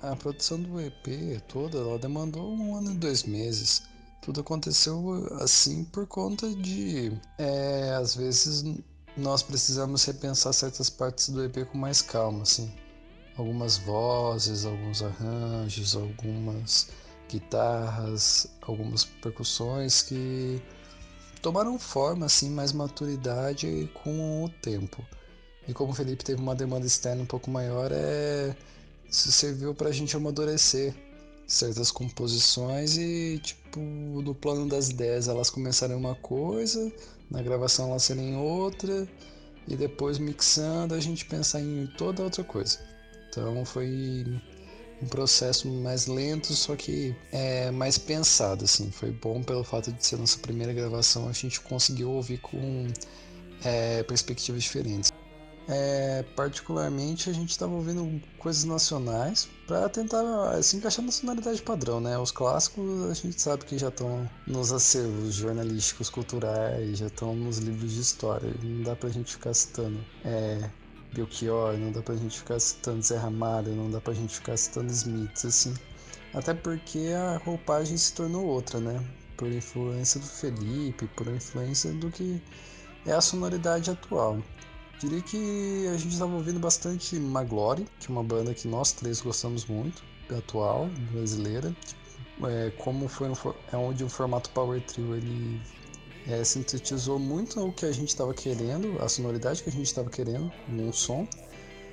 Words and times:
A 0.00 0.14
produção 0.14 0.60
do 0.62 0.80
EP 0.80 1.40
toda, 1.48 1.78
ela 1.78 1.98
demandou 1.98 2.52
um 2.52 2.76
ano 2.76 2.92
e 2.92 2.94
dois 2.94 3.24
meses. 3.24 3.82
Tudo 4.22 4.40
aconteceu 4.40 5.26
assim 5.40 5.84
por 5.84 6.06
conta 6.06 6.54
de, 6.54 7.12
é, 7.36 7.94
às 7.94 8.14
vezes, 8.14 8.64
nós 9.16 9.42
precisamos 9.42 10.04
repensar 10.04 10.52
certas 10.52 10.88
partes 10.88 11.30
do 11.30 11.44
EP 11.44 11.66
com 11.66 11.76
mais 11.76 12.00
calma, 12.00 12.42
assim. 12.42 12.72
Algumas 13.36 13.78
vozes, 13.78 14.64
alguns 14.64 15.02
arranjos, 15.02 15.96
algumas 15.96 16.88
guitarras, 17.28 18.46
algumas 18.62 19.04
percussões 19.04 20.02
que 20.02 20.62
tomaram 21.42 21.76
forma, 21.78 22.26
assim, 22.26 22.50
mais 22.50 22.72
maturidade 22.72 23.90
com 24.02 24.44
o 24.44 24.48
tempo. 24.48 25.04
E 25.66 25.74
como 25.74 25.92
o 25.92 25.94
Felipe 25.94 26.24
teve 26.24 26.40
uma 26.40 26.54
demanda 26.54 26.86
externa 26.86 27.22
um 27.22 27.26
pouco 27.26 27.50
maior, 27.50 27.90
é... 27.92 28.56
isso 29.10 29.32
serviu 29.32 29.74
para 29.74 29.88
a 29.88 29.92
gente 29.92 30.16
amadurecer 30.16 30.94
certas 31.46 31.90
composições 31.90 32.98
e, 32.98 33.40
tipo, 33.42 33.80
no 33.80 34.34
plano 34.34 34.68
das 34.68 34.90
ideias 34.90 35.28
elas 35.28 35.48
começarem 35.48 35.96
uma 35.96 36.14
coisa, 36.16 36.92
na 37.30 37.42
gravação 37.42 37.88
elas 37.90 38.02
serem 38.02 38.36
outra, 38.36 39.08
e 39.66 39.76
depois 39.76 40.18
mixando 40.18 40.94
a 40.94 41.00
gente 41.00 41.24
pensar 41.24 41.60
em 41.60 41.86
toda 41.96 42.22
outra 42.22 42.44
coisa. 42.44 42.78
Então 43.28 43.64
foi 43.64 44.24
um 45.02 45.06
processo 45.06 45.68
mais 45.68 46.06
lento, 46.06 46.52
só 46.54 46.74
que 46.76 47.14
é 47.32 47.70
mais 47.70 47.96
pensado, 47.98 48.64
assim. 48.64 48.90
Foi 48.90 49.10
bom 49.10 49.42
pelo 49.42 49.62
fato 49.62 49.92
de 49.92 50.04
ser 50.04 50.16
nossa 50.16 50.38
primeira 50.38 50.72
gravação, 50.72 51.28
a 51.28 51.32
gente 51.32 51.60
conseguiu 51.60 52.10
ouvir 52.10 52.38
com 52.38 52.86
é, 53.64 54.02
perspectivas 54.02 54.62
diferentes. 54.62 55.10
É, 55.70 56.24
particularmente 56.34 57.28
a 57.28 57.32
gente 57.32 57.50
estava 57.50 57.74
ouvindo 57.74 58.22
coisas 58.38 58.64
nacionais 58.64 59.46
para 59.66 59.86
tentar 59.90 60.62
se 60.62 60.78
encaixar 60.78 61.04
na 61.04 61.12
sonoridade 61.12 61.60
padrão, 61.60 62.00
né? 62.00 62.16
Os 62.18 62.30
clássicos 62.30 63.10
a 63.10 63.12
gente 63.12 63.38
sabe 63.38 63.66
que 63.66 63.76
já 63.76 63.88
estão 63.88 64.28
nos 64.46 64.72
acervos 64.72 65.34
jornalísticos, 65.34 66.08
culturais, 66.08 66.96
já 66.96 67.08
estão 67.08 67.36
nos 67.36 67.58
livros 67.58 67.92
de 67.92 68.00
história. 68.00 68.50
Não 68.62 68.82
dá 68.82 68.96
pra 68.96 69.10
gente 69.10 69.32
ficar 69.32 69.52
citando 69.52 70.02
é, 70.24 70.70
Belchior, 71.12 71.76
não 71.76 71.92
dá 71.92 72.00
pra 72.00 72.16
gente 72.16 72.38
ficar 72.38 72.58
citando 72.58 73.02
Zé 73.02 73.18
Ramalho, 73.18 73.74
não 73.76 73.90
dá 73.90 74.00
pra 74.00 74.14
gente 74.14 74.36
ficar 74.36 74.56
citando 74.56 74.90
Smiths, 74.90 75.44
assim. 75.44 75.74
Até 76.32 76.54
porque 76.54 77.10
a 77.14 77.36
roupagem 77.44 77.96
se 77.98 78.14
tornou 78.14 78.46
outra, 78.46 78.80
né? 78.80 79.04
Por 79.36 79.52
influência 79.52 80.18
do 80.18 80.26
Felipe, 80.26 81.06
por 81.08 81.26
influência 81.28 81.92
do 81.92 82.10
que 82.10 82.42
é 83.04 83.12
a 83.12 83.20
sonoridade 83.20 83.90
atual. 83.90 84.42
Diria 85.00 85.22
que 85.22 85.86
a 85.86 85.96
gente 85.96 86.12
estava 86.12 86.34
ouvindo 86.34 86.58
bastante 86.58 87.16
Maglore, 87.16 87.86
que 88.00 88.08
é 88.08 88.10
uma 88.10 88.24
banda 88.24 88.52
que 88.52 88.66
nós 88.66 88.90
três 88.92 89.20
gostamos 89.20 89.64
muito, 89.66 90.02
atual, 90.36 90.88
brasileira. 91.12 91.74
É, 92.44 92.70
como 92.78 93.08
foi 93.08 93.30
é 93.72 93.76
onde 93.76 94.02
o 94.02 94.08
formato 94.08 94.50
Power 94.50 94.80
Trio 94.82 95.14
ele 95.14 95.60
é, 96.26 96.42
sintetizou 96.42 97.18
muito 97.18 97.60
o 97.60 97.72
que 97.72 97.86
a 97.86 97.92
gente 97.92 98.08
estava 98.08 98.34
querendo, 98.34 99.00
a 99.00 99.08
sonoridade 99.08 99.62
que 99.62 99.68
a 99.68 99.72
gente 99.72 99.86
estava 99.86 100.10
querendo 100.10 100.52
num 100.68 100.92
som, 100.92 101.26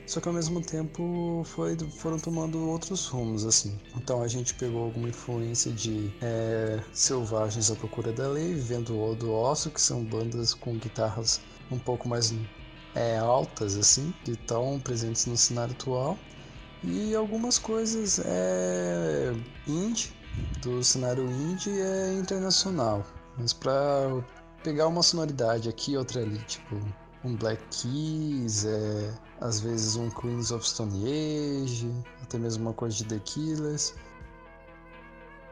só 0.05 0.19
que 0.19 0.27
ao 0.27 0.33
mesmo 0.33 0.61
tempo 0.61 1.41
foi, 1.45 1.75
foram 1.77 2.19
tomando 2.19 2.67
outros 2.67 3.07
rumos 3.07 3.43
assim. 3.45 3.75
Então 3.95 4.21
a 4.21 4.27
gente 4.27 4.53
pegou 4.53 4.83
alguma 4.83 5.09
influência 5.09 5.71
de 5.71 6.11
é, 6.21 6.79
Selvagens 6.93 7.71
à 7.71 7.75
Procura 7.75 8.11
da 8.11 8.27
Lei, 8.27 8.53
Vendo 8.53 8.99
o 8.99 9.15
do 9.15 9.33
Osso, 9.33 9.71
que 9.71 9.81
são 9.81 10.03
bandas 10.03 10.53
com 10.53 10.75
guitarras 10.77 11.41
um 11.71 11.79
pouco 11.79 12.07
mais 12.07 12.31
é, 12.95 13.17
altas 13.17 13.77
assim 13.77 14.13
que 14.23 14.31
estão 14.31 14.79
presentes 14.79 15.25
no 15.25 15.37
cenário 15.37 15.73
atual. 15.73 16.17
E 16.83 17.15
algumas 17.15 17.57
coisas 17.57 18.19
é 18.23 19.33
indie 19.67 20.13
do 20.61 20.83
cenário 20.83 21.25
indie 21.25 21.79
é 21.79 22.13
internacional. 22.13 23.05
Mas 23.37 23.53
para 23.53 24.23
pegar 24.63 24.87
uma 24.87 25.03
sonoridade 25.03 25.69
aqui 25.69 25.97
outra 25.97 26.21
ali 26.21 26.39
tipo 26.39 26.75
um 27.23 27.35
Black 27.35 27.61
Keys 27.71 28.65
é 28.65 29.13
às 29.41 29.59
vezes 29.59 29.95
um 29.95 30.09
Queens 30.09 30.51
of 30.51 30.67
Stone 30.67 31.03
Age 31.03 31.91
até 32.21 32.37
mesmo 32.37 32.63
uma 32.63 32.73
coisa 32.73 32.95
de 32.97 33.05
The 33.05 33.19
Killers 33.19 33.93